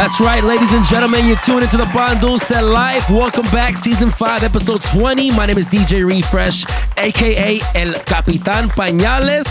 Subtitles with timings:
[0.00, 1.26] That's right, ladies and gentlemen.
[1.26, 3.10] You're tuned into the Pan Dulce Life.
[3.10, 5.30] Welcome back, season 5, episode 20.
[5.32, 6.64] My name is DJ Refresh,
[6.96, 9.49] aka El Capitán Pañales.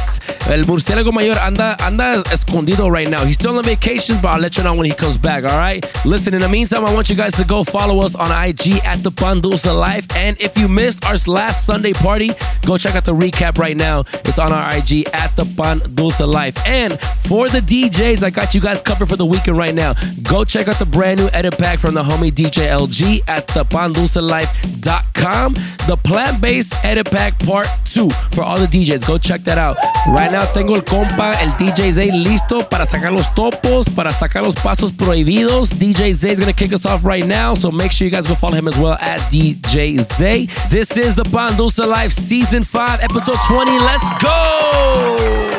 [0.49, 3.23] El murciélago mayor anda, anda escondido right now.
[3.23, 5.85] He's still on vacation, but I'll let you know when he comes back, all right?
[6.05, 9.03] Listen, in the meantime, I want you guys to go follow us on IG at
[9.03, 10.07] the Pan Dulce Life.
[10.15, 12.31] And if you missed our last Sunday party,
[12.65, 14.05] go check out the recap right now.
[14.25, 16.57] It's on our IG at the Pan Dulce Life.
[16.65, 19.93] And for the DJs, I got you guys covered for the weekend right now.
[20.23, 25.53] Go check out the brand new edit pack from the homie DJ LG at thepandulcelife.com.
[25.53, 29.05] The plant-based edit pack part 2 for all the DJs.
[29.05, 29.77] Go check that out.
[30.07, 34.43] Right now tengo el compa, el DJ Zay listo para sacar los topos, para sacar
[34.43, 35.69] los pasos prohibidos.
[35.77, 38.27] DJ Zay is going to kick us off right now, so make sure you guys
[38.27, 40.47] go follow him as well at DJ Zay.
[40.69, 43.71] This is the Pan Dulce Life Season 5, Episode 20.
[43.79, 45.55] Let's go!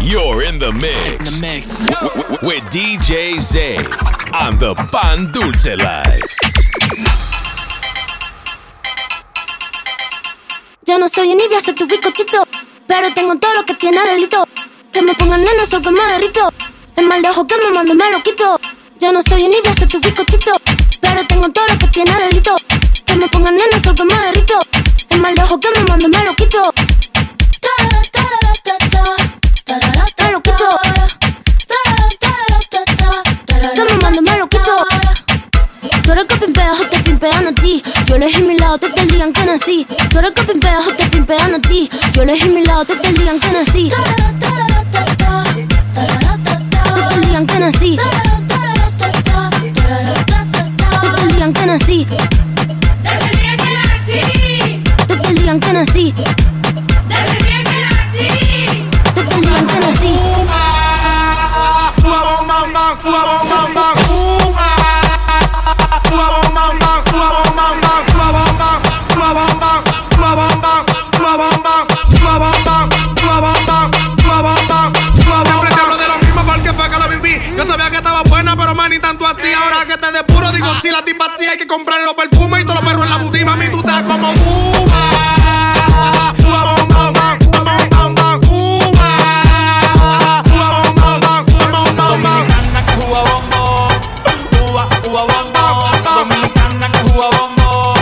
[0.00, 1.40] You're in the mix.
[1.40, 1.78] mix.
[1.80, 3.76] w- w- with DJ Zay
[4.34, 7.21] on the Pan Dulce Life.
[10.92, 12.46] Yo no soy envidia, soy tu bizcochito.
[12.86, 14.46] Pero tengo todo lo que tiene delito.
[14.92, 16.52] Que me pongan nena, soy que me derrito.
[16.96, 18.60] El mal de ojo que me mando me lo quito.
[19.00, 20.52] Yo no soy envidia, soy tu bizcochito.
[21.00, 22.56] Pero tengo todo lo que tiene delito.
[23.06, 24.58] Que me pongan nena, soy que me derrito.
[25.08, 26.74] El mal de ojo que me mando me lo quito.
[38.12, 39.86] Yo elegí mi lado, te te digan que nací.
[40.10, 41.88] Tú eres que pimpeas o te pimpean a ti.
[42.12, 43.88] Yo elegí mi lado, te te digan que nací.
[80.62, 83.10] Digo, si la tipa así, hay que comprarle los perfumes y todos los perros en
[83.10, 83.44] la boutique.
[83.44, 85.00] Mami, tú estás como uva.
[86.42, 89.08] Bom, bom, bom, bom, bom, uva.
[93.06, 93.88] Juega bombo,
[94.60, 95.64] uva, uva bombo.
[96.16, 97.94] Dominicana que juega bombo.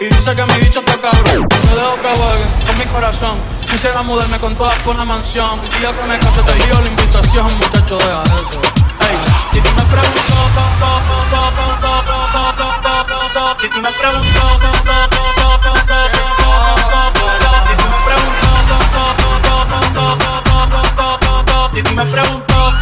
[0.00, 1.46] Y dice que mi bicho está cabrón.
[1.50, 3.38] Me dejo que juegue con mi corazón.
[3.70, 5.60] Quisiera mudarme con todas con una mansión.
[5.78, 8.60] Y ya que me case te envío la invitación, muchacho, deja eso.
[9.00, 9.84] Ey, y tú me
[13.52, 14.40] y tú me preguntó,
[21.74, 22.72] y tú me preguntó, y tú me preguntó,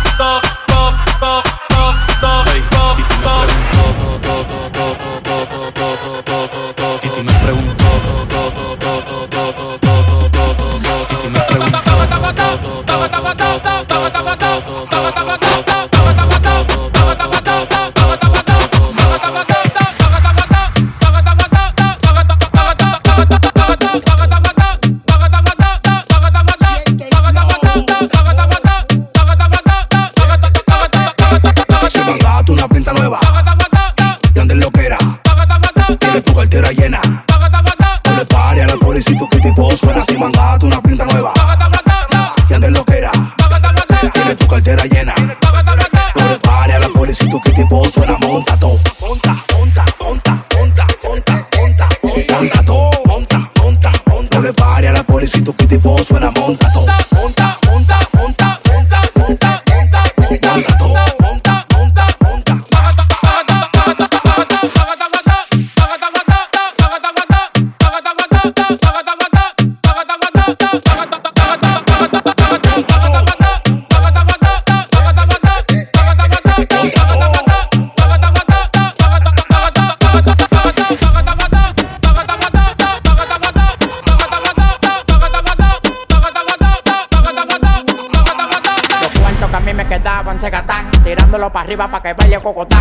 [92.02, 92.71] 该发扬光光。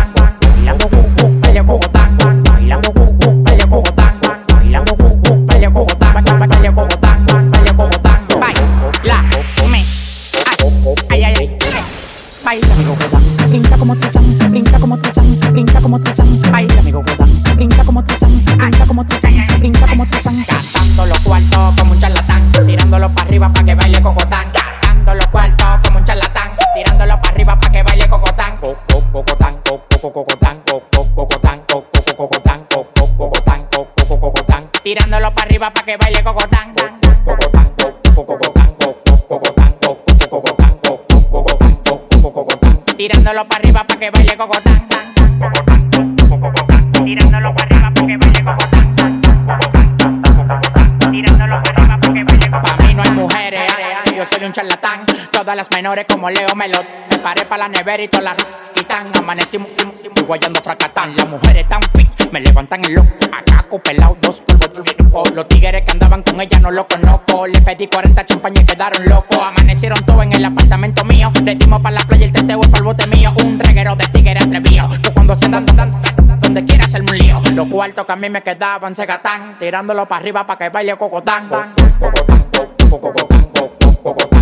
[44.10, 44.90] Para arriba para que baile
[46.28, 46.92] cocotán.
[47.04, 48.92] Tirándolo para arriba para que baile cocotán.
[51.10, 52.78] Tirándolo para arriba para que baile cocotán.
[52.78, 55.06] Pa' mí no hay mujeres, ah, yo soy un charlatán.
[55.30, 56.86] Todas las menores como Leo Melot.
[57.10, 58.36] Me paré para la nevera y todas las
[58.90, 59.68] Amanecimos,
[60.14, 61.16] y guayando fracatán.
[61.16, 63.08] Las mujeres tan fit, me levantan el loco.
[63.32, 65.32] Acá pelado, dos polvos de.
[65.34, 67.46] Los tigres que andaban con ella no lo conozco.
[67.46, 69.38] Le pedí 40 champañas y quedaron locos.
[69.38, 71.30] Amanecieron todos en el apartamento mío.
[71.44, 73.32] Le dimos para la playa el teteo para el bote mío.
[73.44, 74.88] Un reguero de tigres atrevido.
[75.02, 75.64] Que cuando se dan,
[76.40, 77.40] donde quiera hacerme un lío.
[77.54, 79.58] Los cuartos que a mí me quedaban se gatán.
[79.58, 81.78] Tirándolo para arriba para que baile cocotán, cocotán,
[84.02, 84.41] cocotán,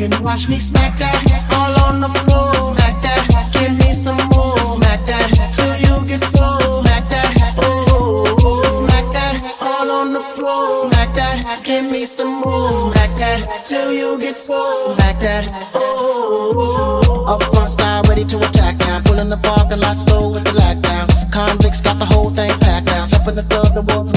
[0.00, 2.54] And watch me smack that all on the floor.
[2.70, 4.56] Smack that, give me some more.
[4.58, 6.58] Smack that till you get so.
[6.78, 10.70] Smack that, oh, smack that all on the floor.
[10.86, 12.68] Smack that, give me some more.
[12.68, 14.70] Smack that till you get so.
[14.94, 17.26] Smack that, oh.
[17.26, 19.00] Up front style ready to attack now.
[19.00, 21.10] Pulling the parking lot slow with the lockdown.
[21.32, 23.04] Convicts got the whole thing packed now.
[23.04, 24.07] Step in the club, the wardrobe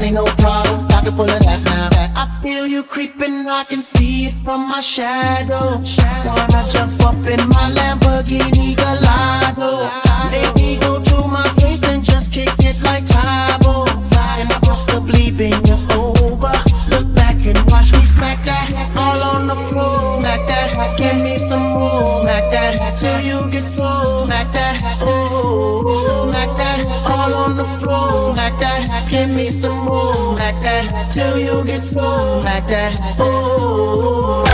[0.00, 1.90] Money no problem, pocket full of that now.
[2.16, 5.76] I feel you creeping, I can see it from my shadow.
[6.24, 9.90] Wanna jump up in my Lamborghini Gallardo?
[10.32, 13.84] Maybe go to my place and just kick it like Tae Bo.
[14.40, 16.54] And I possibly bend you over.
[16.88, 20.00] Look back and watch me smack that all on the floor.
[20.16, 22.04] Smack that, give me some more.
[22.22, 24.24] Smack that till you get so.
[24.24, 26.24] Smack that, oh.
[26.24, 26.59] Smack that
[27.60, 28.12] the floor.
[28.32, 30.12] Smack that, give me some more.
[30.14, 32.40] Smack that till you get so.
[32.40, 34.44] Smack that, oh.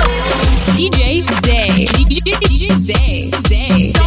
[0.76, 1.87] DJ Zay.
[1.87, 3.31] DJ, DJ.
[3.38, 3.91] Zay.
[3.93, 4.06] Zay.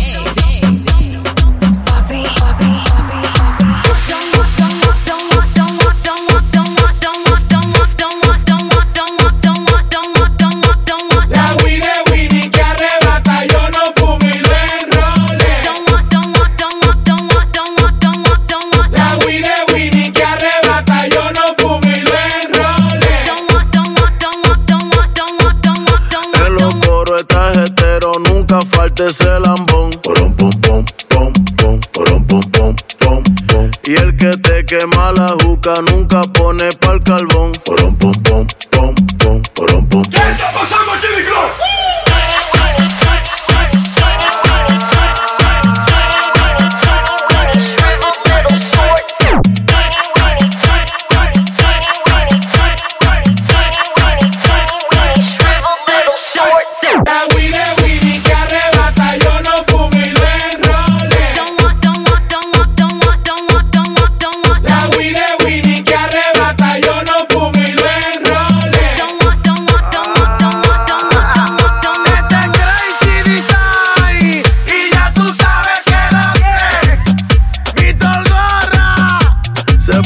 [28.99, 29.89] Nunca falta ese lambón.
[30.01, 33.71] Porom, pom, pom, pom, pom, porom, pom, pom, pom, pom.
[33.85, 37.51] Y el que te quema la juca nunca pone pa'l carbón.
[37.65, 40.78] Porom, pom, pom, pom, pom, porom, pom, pom.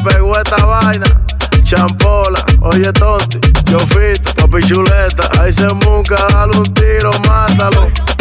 [0.03, 1.05] Pegó esta vaina,
[1.63, 3.39] champola, oye tonti,
[3.71, 8.12] yo fit, papi chuleta, ahí se muca, dale un tiro, mátalo.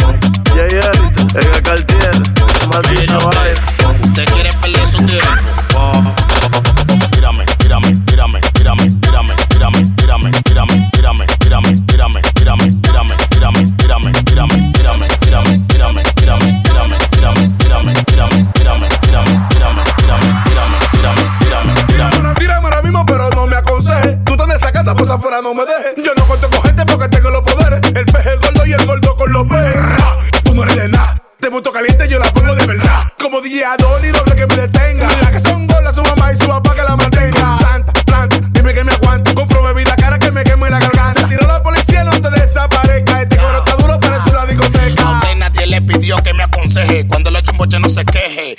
[47.93, 48.52] Se queje.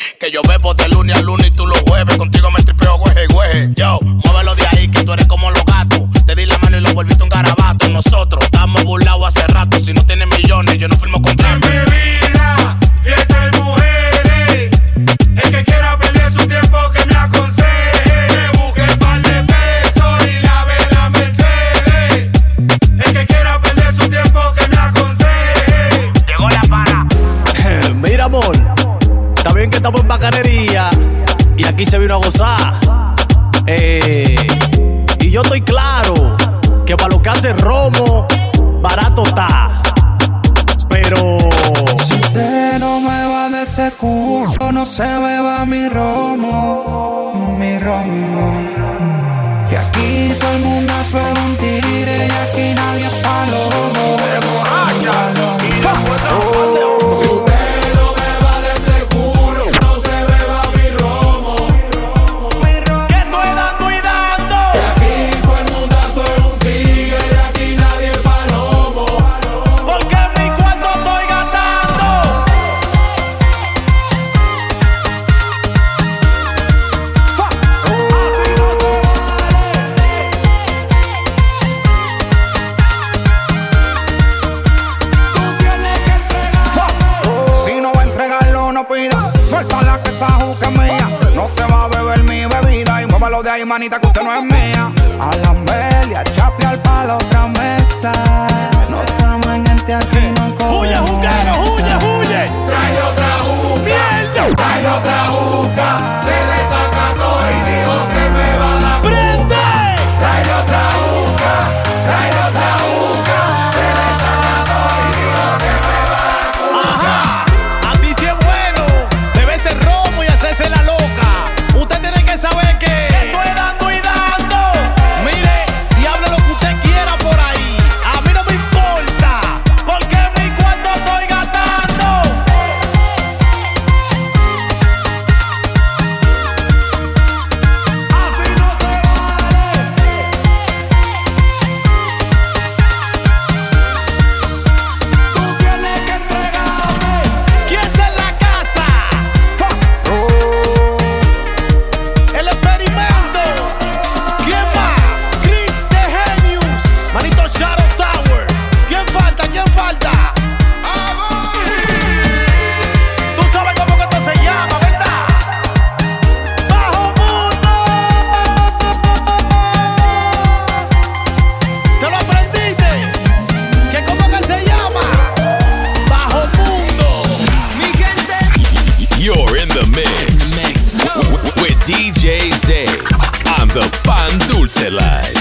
[183.74, 185.34] The Pan Dulce Life.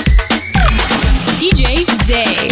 [1.39, 2.52] DJ Zay.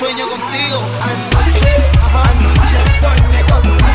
[0.00, 0.80] sueño contigo.
[1.02, 1.76] Anoche,
[2.24, 3.89] anoche soñé contigo.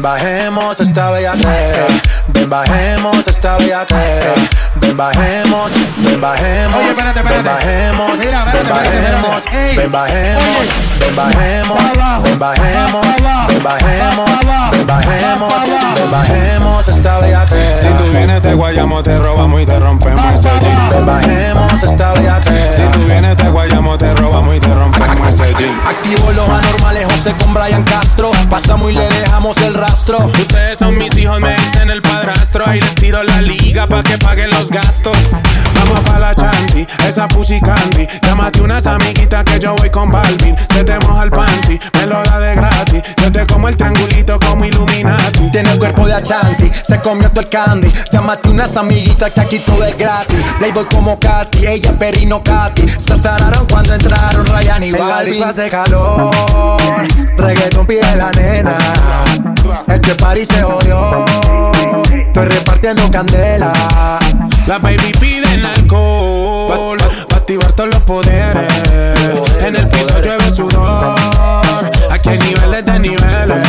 [0.00, 1.34] Bajemos esta bella
[2.48, 4.32] Ven bajemos esta bellaquera.
[4.76, 6.80] Ven bajemos, ven bajemos.
[6.80, 7.42] Oye, espérate, espérate.
[7.42, 9.44] Ven bajemos, mira, ven bajemos,
[9.76, 10.54] ven bajemos,
[10.98, 11.76] ven bajemos,
[12.24, 14.30] ven bajemos, ven bajemos,
[14.72, 15.54] ven bajemos,
[15.94, 17.76] ven bajemos esta bellaquera.
[17.76, 20.88] Si tú vienes te guayamos, te robamos y te rompemos ese jean.
[20.88, 22.72] Ven bajemos esta bellaquera.
[22.72, 25.78] Si tú vienes te guayamos, te robamos y te rompemos ese jean.
[25.86, 28.30] Activo los anormales, José con Brian Castro.
[28.48, 30.18] Pasamos y le dejamos el rastro.
[30.24, 34.00] Ustedes son mis hijos, me dicen el padre Castro y les tiro la liga pa'
[34.00, 35.18] que paguen los gastos.
[35.74, 38.06] Vamos pa' la chanti, esa pussy candy.
[38.22, 40.56] Llámate unas amiguitas que yo voy con Balvin.
[40.72, 43.02] Se te moja el panty, me lo da de gratis.
[43.20, 45.50] Yo te como el triangulito como Illuminati.
[45.50, 47.92] Tiene el cuerpo de Achanti, se comió todo el candy.
[48.12, 50.38] Llámate unas amiguitas que aquí todo es gratis.
[50.58, 52.88] Playboy como Katy, ella es Perino Katy.
[52.88, 55.42] Se azararon cuando entraron Ryan y Balvin.
[55.42, 56.30] hace calor,
[57.36, 58.78] reggaeton pide la nena.
[60.08, 61.22] Este party se jodió.
[62.10, 63.74] Estoy repartiendo candela.
[64.66, 66.96] La baby piden alcohol.
[67.28, 68.72] Pa, activar todos los poderes.
[69.60, 71.14] En el piso llueve sudor.
[72.10, 73.68] Aquí hay niveles de niveles.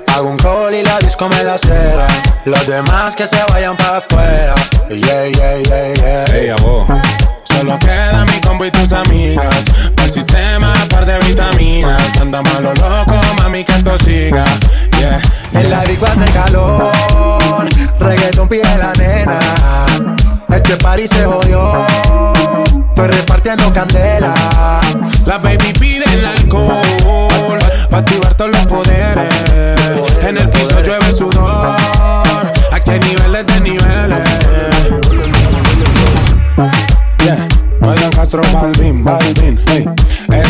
[0.13, 2.07] Hago un call y la disco me la cera.
[2.45, 4.55] Los demás que se vayan para afuera.
[4.89, 6.55] Yeah, yeah, yeah, yeah.
[6.57, 6.87] Vos.
[7.43, 9.65] Solo queda mi combo y tus amigas.
[9.95, 12.19] Para el sistema, par de vitaminas.
[12.19, 14.43] Anda malo loco, mami, que esto siga.
[14.99, 15.21] Yeah.
[15.53, 16.91] En la disco hace calor.
[17.99, 19.39] Reggaeton pide la nena.
[20.49, 21.85] Este party se jodió.
[22.89, 24.33] Estoy repartiendo candela.
[25.25, 26.81] La baby pide el alcohol.
[27.89, 29.30] Pa' activar todos los poderes.
[30.31, 31.75] En el piso llueve sudor.
[32.71, 34.19] Aquí hay niveles de niveles.
[37.25, 37.47] Yeah.
[37.81, 39.85] Brian Castro Balvin, Balvin, hey.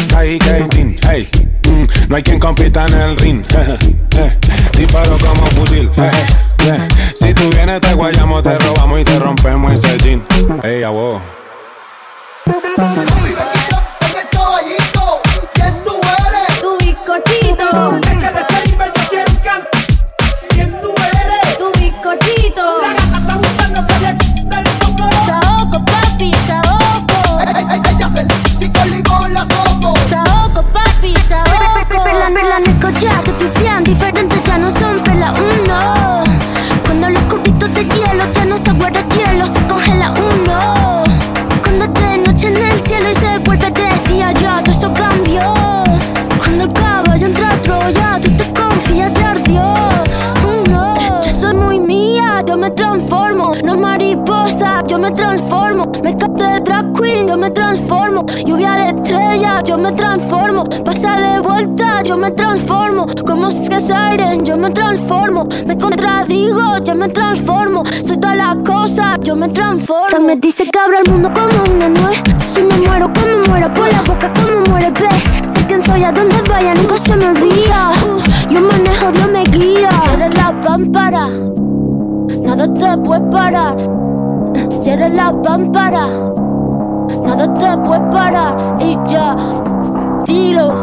[0.04, 1.28] Sky y Katin, hey.
[1.66, 3.44] Mm, no hay quien compita en el ring.
[4.18, 4.38] eh.
[4.78, 5.90] Disparo como fusil.
[5.98, 6.88] eh.
[7.16, 10.24] Si tú vienes te guayamos, te robamos y te rompemos ese jean.
[10.62, 10.92] Hey, a
[55.02, 55.92] me transformo.
[56.04, 58.26] Me capto de drag queen, yo me transformo.
[58.46, 60.64] Lluvia de estrella, yo me transformo.
[60.86, 63.08] Pasa de vuelta, yo me transformo.
[63.26, 65.48] Como que Siren, yo me transformo.
[65.66, 67.84] Me contradigo, yo me transformo.
[68.06, 70.20] Soy todas las cosas, yo me transformo.
[70.20, 72.22] Me dice que abro el mundo como una nuez.
[72.46, 75.10] Si me muero, como muero, por la boca, como muere, ve.
[75.54, 77.92] Sé quién soy, a donde vaya, nunca se me olvida.
[78.50, 79.90] Yo manejo, Dios me guía.
[80.14, 81.28] Eres la pámpara,
[82.44, 84.11] nada te puede parar.
[84.82, 86.08] Si eres la pámpara,
[87.24, 88.78] nada te puede parar.
[88.80, 89.36] Y ya,
[90.26, 90.74] dilo,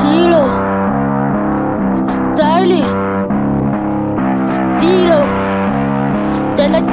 [0.00, 0.42] dilo,
[2.34, 2.98] stylist,
[4.80, 5.16] dilo,
[6.56, 6.86] de la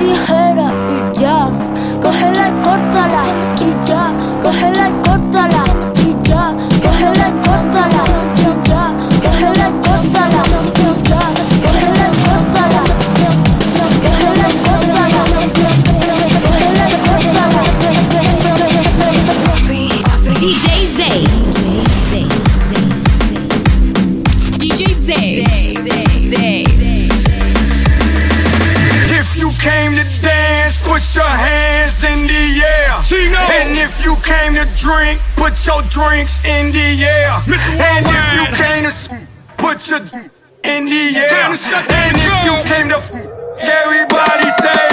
[34.01, 37.31] if you came to drink, put your drinks in the air.
[37.45, 39.99] And if you came to put your
[40.63, 41.45] in the air.
[41.89, 42.97] And if you came to
[43.59, 44.90] everybody say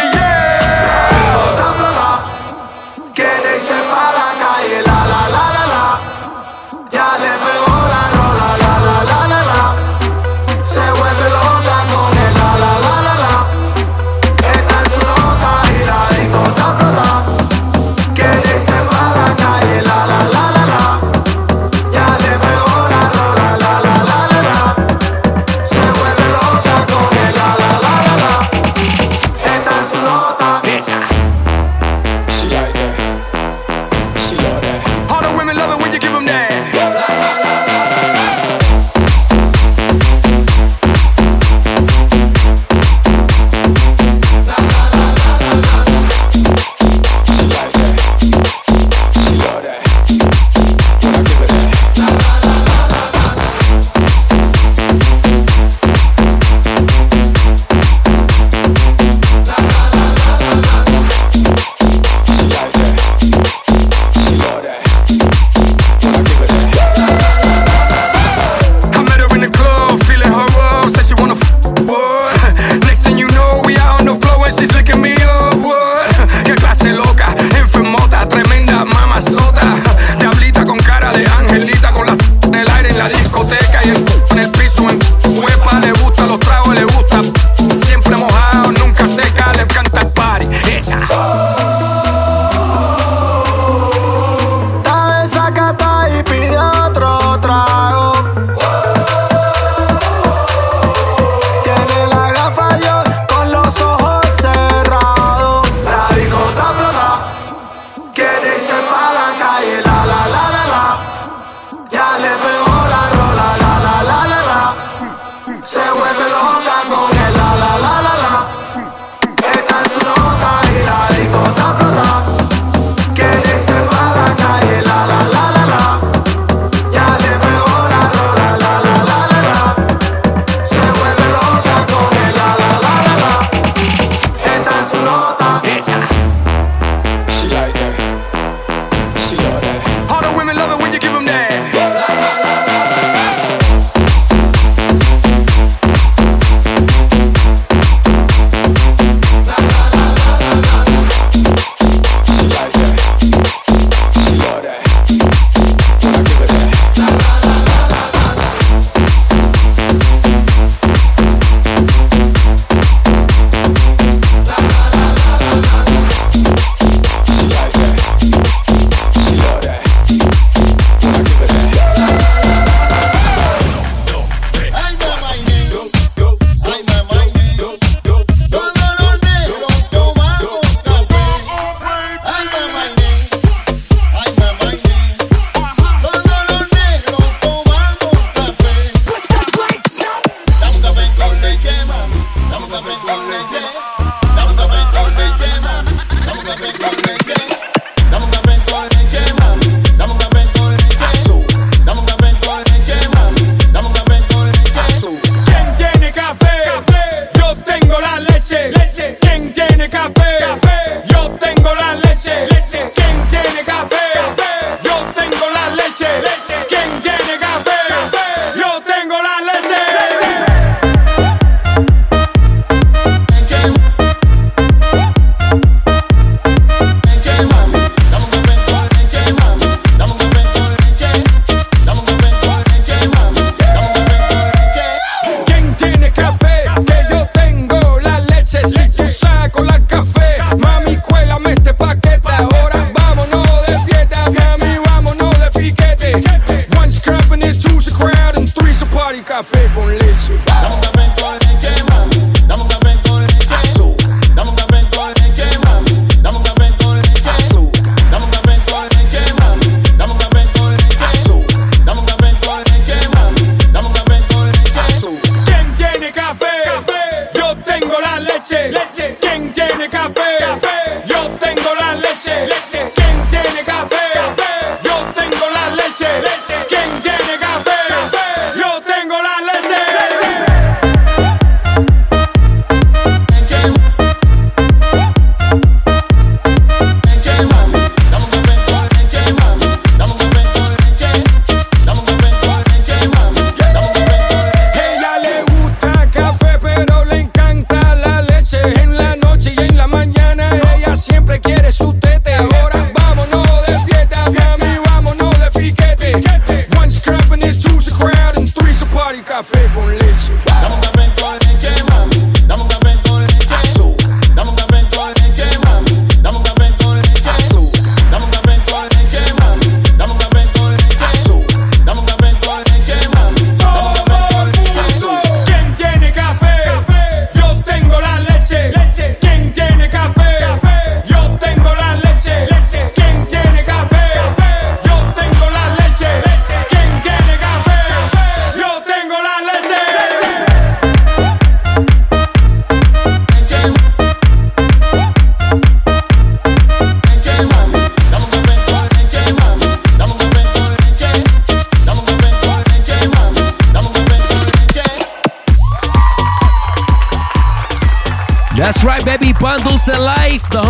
[71.09, 71.48] she wanna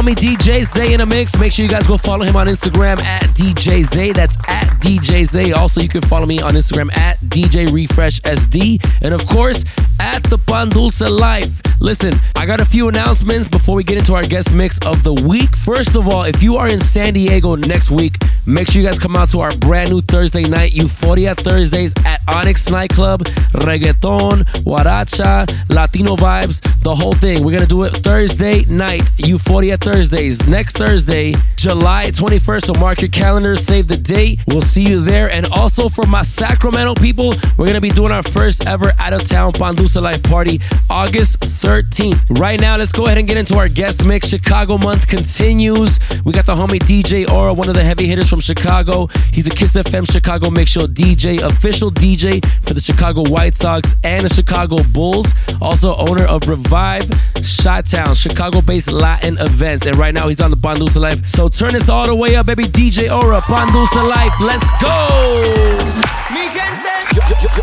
[0.09, 1.37] homie DJ Zay in a mix.
[1.38, 4.12] Make sure you guys go follow him on Instagram at DJ Zay.
[4.12, 5.53] That's at DJ Zay.
[5.53, 8.85] Also, you can follow me on Instagram at DJ Refresh SD.
[9.03, 9.64] And of course,
[10.01, 11.61] at the Pan Dulce Life.
[11.81, 15.14] Listen, I got a few announcements before we get into our guest mix of the
[15.14, 15.55] week.
[15.55, 18.16] First of all, if you are in San Diego next week,
[18.47, 22.18] make sure you guys come out to our brand new Thursday night, Euphoria Thursdays at
[22.35, 23.25] Onyx Nightclub.
[23.55, 27.45] Reggaeton, Guaracha, Latino vibes, the whole thing.
[27.45, 30.41] We're gonna do it Thursday night, Euphoria Thursdays.
[30.47, 32.66] Next Thursday, July 21st.
[32.66, 34.38] So mark your calendar, save the date.
[34.47, 35.29] We'll see you there.
[35.29, 39.25] And also for my Sacramento people, we're gonna be doing our first ever out of
[39.25, 42.38] town Pan Dulce Life party August 13th.
[42.38, 44.29] Right now, let's go ahead and get into our guest mix.
[44.29, 45.99] Chicago month continues.
[46.25, 49.09] We got the homie DJ Ora, one of the heavy hitters from Chicago.
[49.33, 53.97] He's a Kiss FM Chicago Mix Show DJ, official DJ for the Chicago White Sox
[54.05, 55.35] and the Chicago Bulls.
[55.61, 57.11] Also owner of Revive
[57.42, 59.87] Shot Town, Chicago-based Latin events.
[59.87, 61.27] And right now he's on the Pan Dulce Life.
[61.27, 62.65] So turn this all the way up, baby.
[62.65, 64.35] DJ Ora, Bandusa Life.
[64.41, 65.09] Let's go.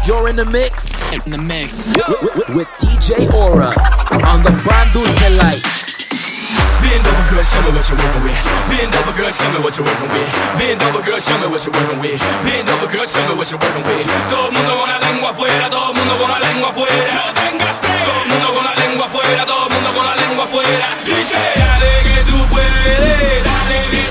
[0.05, 1.25] You're in the mix.
[1.25, 1.89] In the mix.
[2.53, 3.73] With DJ Ora
[4.25, 5.65] on the Pan Dulce Life.
[6.85, 8.37] Bend over, girl, show me what you're working with.
[8.69, 10.29] Bend over, girl, show me what you're working with.
[10.61, 12.21] Bend over, girl, show me what you're working with.
[12.45, 14.05] Bend over, girl, show me what you're working with.
[14.29, 17.13] Todo el mundo con la lengua afuera, todo el mundo con la lengua afuera.
[17.17, 17.95] No tengas fe.
[18.05, 19.74] Todo el mundo con la lengua afuera, todo el mundo con la lengua
[20.45, 20.69] afuera.
[21.05, 24.04] Dice, dale que tú puedes, dale que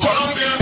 [0.00, 0.57] Colombia.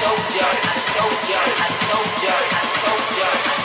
[0.00, 0.52] soldier,
[0.90, 1.44] soldier,
[1.88, 2.38] soldier,
[2.82, 3.59] soldier.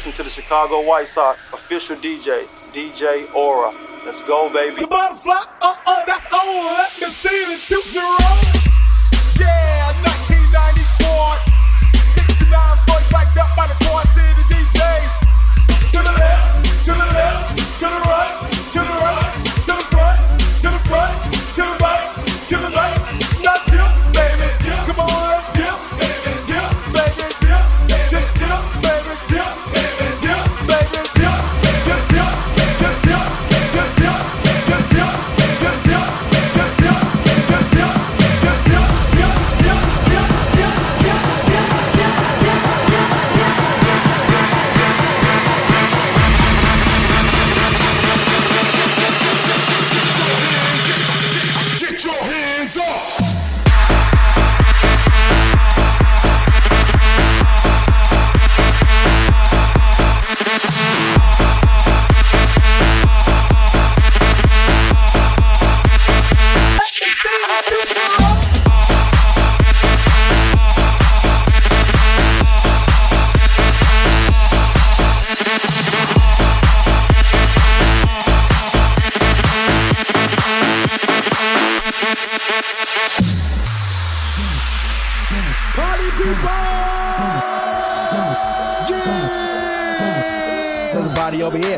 [0.00, 3.70] listen to the Chicago White Sox official DJ, DJ Ora.
[4.06, 4.80] Let's go, baby.
[4.80, 6.72] The butterfly, uh uh, that's all.
[6.72, 8.16] Let me see the two zero.
[9.38, 11.49] Yeah, 1994.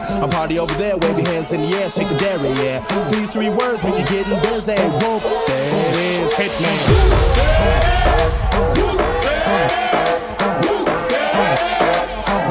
[0.03, 2.80] A party over there, wave your hands in the air, shake the dairy, yeah.
[3.11, 4.74] These three words when you're getting busy.
[4.74, 6.76] Whoop, that is Hitman.
[6.88, 9.30] Whoop, dance, whoop, whoop, whoop,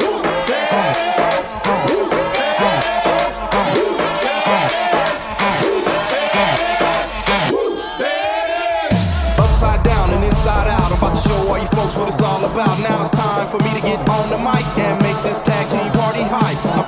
[0.00, 0.24] whoop,
[1.90, 2.12] whoop.
[9.38, 12.78] Upside down and inside out, I'm to show all you folks what it's all about.
[12.80, 15.92] Now it's time for me to get on the mic and make this tag team
[15.92, 16.81] party hype.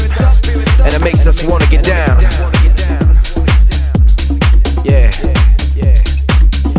[0.00, 2.20] and it makes us wanna get down.
[4.84, 5.10] Yeah,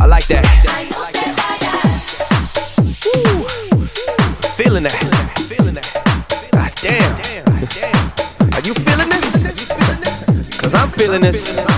[0.01, 0.45] I like that.
[4.57, 4.97] Feeling that.
[6.51, 7.11] God damn.
[8.53, 10.57] Are you feeling this?
[10.59, 11.70] Cause I'm feeling this.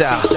[0.00, 0.35] out.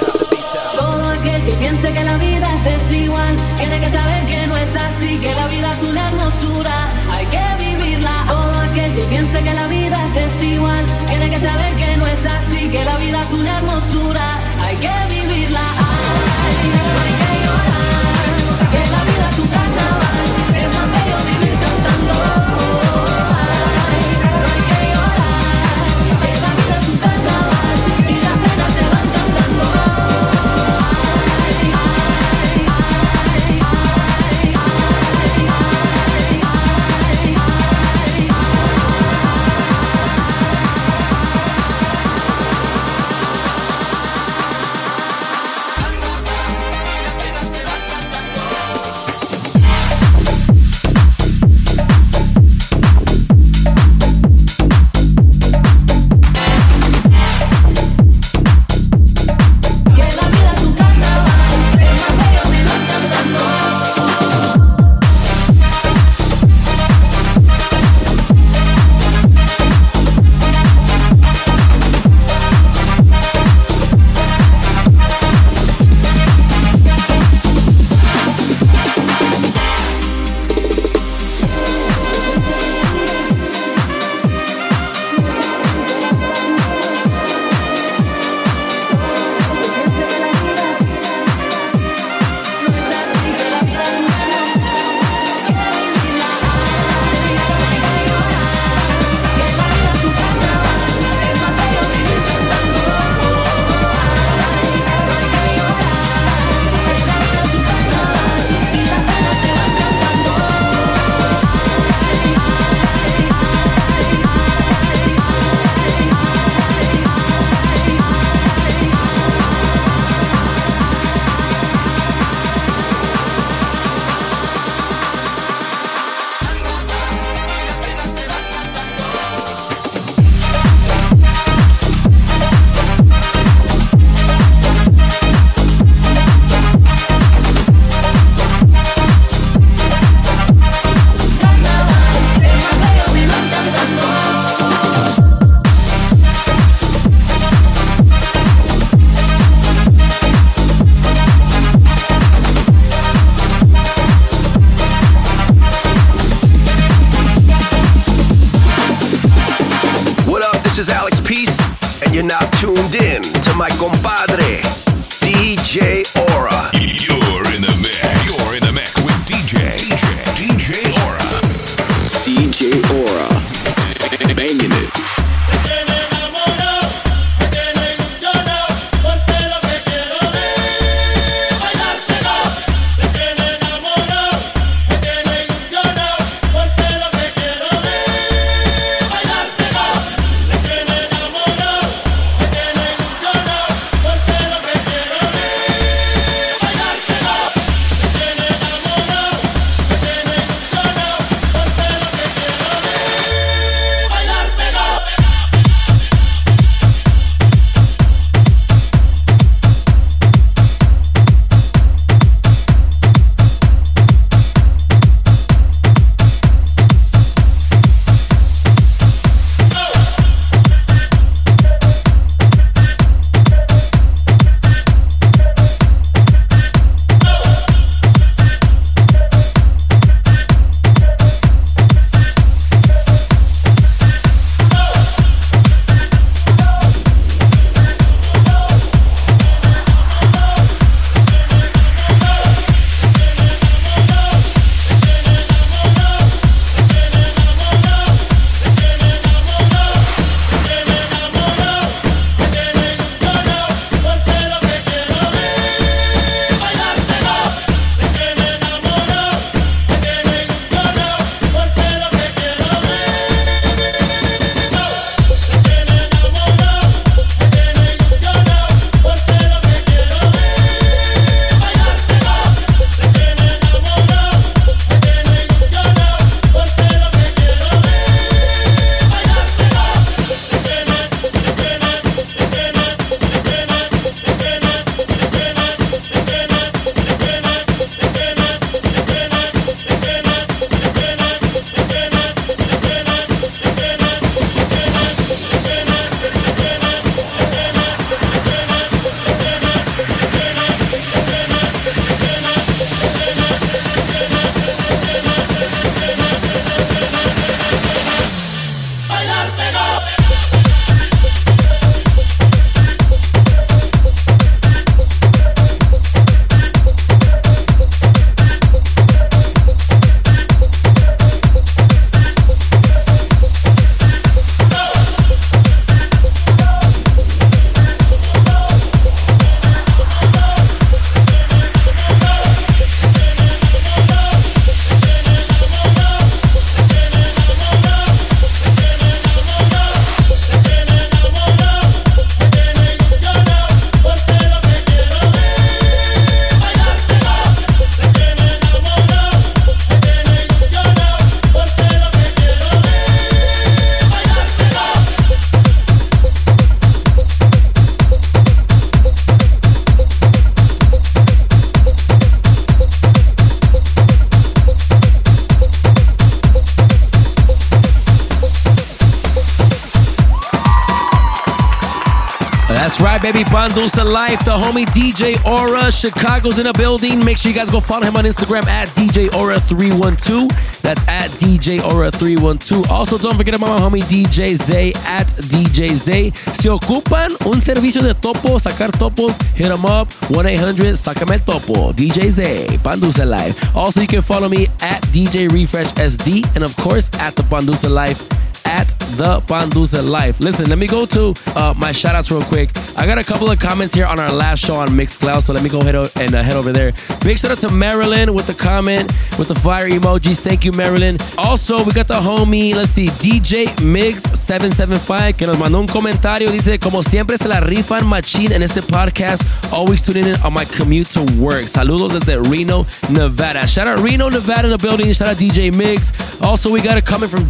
[373.59, 375.91] Pan Dulce Life, the homie DJ Ora.
[375.91, 377.19] Chicago's in a building.
[377.25, 380.81] Make sure you guys go follow him on Instagram at DJ Ora312.
[380.81, 382.89] That's at DJ Ora312.
[382.89, 386.31] Also, don't forget about my homie DJ Zay at DJ Zay.
[386.53, 391.41] Si ocupan un servicio de topo, sacar topos, hit him up 1 800 Sácame el
[391.41, 391.91] Topo.
[391.91, 393.75] DJ Zay, Pan Dulce Life.
[393.75, 397.89] Also, you can follow me at DJ Refresh SD and, of course, at the Bandusa
[397.89, 400.39] Life at the Pan Dulce Life.
[400.39, 402.69] Listen, let me go to uh, my shout outs real quick.
[402.97, 405.63] I got a couple of comments here on our last show on Mixcloud, so let
[405.63, 406.93] me go ahead and uh, head over there.
[407.21, 410.41] Big shout out to Marilyn with the comment with the fire emojis.
[410.41, 411.17] Thank you, Marilyn.
[411.37, 416.51] Also, we got the homie, let's see, DJ Mix775, que nos mandó un comentario.
[416.51, 419.43] Dice, como siempre se la rifan machine en este podcast.
[419.73, 421.63] Always tuning in on my commute to work.
[421.63, 423.67] Saludos desde Reno, Nevada.
[423.67, 425.11] Shout out Reno, Nevada in the building.
[425.13, 426.41] Shout out DJ Mix.
[426.41, 427.45] Also, we got a comment from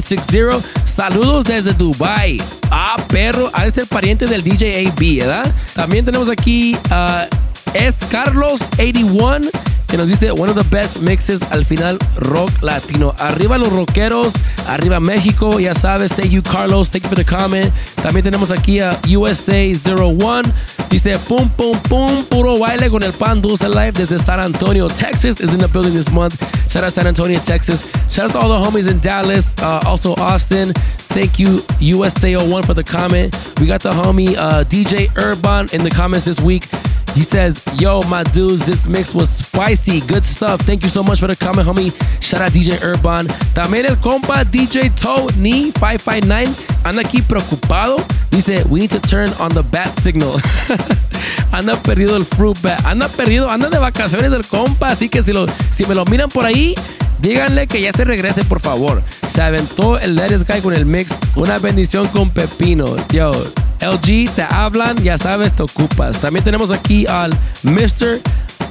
[0.00, 0.62] Danny760.
[0.84, 2.40] Saludos desde Dubai.
[2.70, 3.50] Ah, perro.
[3.52, 5.54] Ha de ser pariente del DJ AB, ¿verdad?
[5.74, 7.26] También tenemos aquí a
[7.74, 9.48] es Carlos81
[9.90, 13.12] que nos dice one of the best mixes al final rock latino.
[13.18, 14.32] Arriba los rockeros,
[14.68, 16.12] arriba México, ya sabes.
[16.12, 17.72] Thank you Carlos, thank you for the comment.
[18.02, 20.44] También tenemos aquí a USA01.
[20.90, 25.40] Dice pum pum pum, puro baile con el Pan Dulce Life desde San Antonio, Texas
[25.40, 26.40] is in the building this month.
[26.70, 27.90] Shout out San Antonio, Texas.
[28.10, 30.72] Shout out to all the homies in Dallas, uh, also Austin.
[31.12, 33.34] Thank you, USA01, for the comment.
[33.60, 36.68] We got the homie uh, DJ Urban in the comments this week.
[37.14, 40.00] He says, Yo, my dudes, this mix was spicy.
[40.06, 40.60] Good stuff.
[40.62, 41.90] Thank you so much for the comment, homie.
[42.22, 43.26] Shout out DJ Urban.
[43.54, 46.48] También el compa DJ Tony 559
[46.84, 48.04] anda aquí preocupado.
[48.30, 50.40] Dice, We need to turn on the bat signal.
[51.52, 52.84] anda perdido el fruit bat.
[52.84, 54.88] Anda perdido, anda de vacaciones el compa.
[54.88, 56.74] Así que si, lo, si me lo miran por ahí,
[57.20, 59.02] Díganle que ya se regrese, por favor.
[59.28, 61.12] Se aventó el Let It Guy con el mix.
[61.34, 62.96] Una bendición con Pepino.
[63.10, 63.32] Yo,
[63.80, 66.18] LG, te hablan, ya sabes, te ocupas.
[66.20, 68.20] También tenemos aquí al Mr.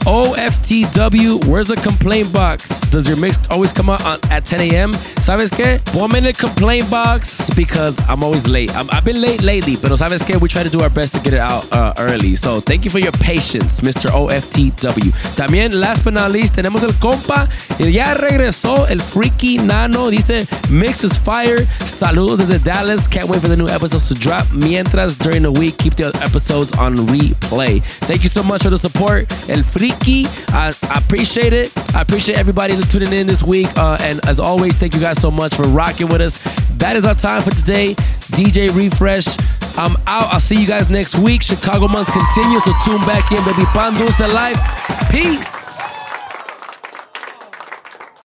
[0.06, 2.82] OFTW, where's the complaint box?
[2.90, 4.94] Does your mix always come out on, at 10 a.m.?
[4.94, 5.80] ¿Sabes qué?
[5.94, 8.74] Ponme en el complaint box because I'm always late.
[8.76, 10.40] I'm, I've been late lately, pero ¿sabes qué?
[10.40, 12.36] We try to do our best to get it out uh, early.
[12.36, 14.10] So thank you for your patience, Mr.
[14.10, 15.12] OFTW.
[15.36, 17.50] También, last but not least, tenemos el compa.
[17.80, 20.10] Ya regresó el freaky nano.
[20.10, 21.66] Dice, mix is fire.
[21.82, 23.08] Saludos desde Dallas.
[23.08, 24.46] Can't wait for the new episodes to drop.
[24.52, 27.82] Mientras, during the week, keep the episodes on replay.
[28.08, 29.28] Thank you so much for the support.
[29.50, 29.89] El freaky.
[30.50, 31.76] I, I appreciate it.
[31.96, 33.68] I appreciate everybody tuning in this week.
[33.78, 36.42] Uh, and as always, thank you guys so much for rocking with us.
[36.78, 37.94] That is our time for today.
[38.32, 39.28] DJ Refresh.
[39.78, 40.34] I'm out.
[40.34, 41.42] I'll see you guys next week.
[41.42, 42.64] Chicago month continues.
[42.64, 43.66] So tune back in, baby.
[43.74, 44.60] Pan Dulce Life.
[45.12, 45.99] Peace.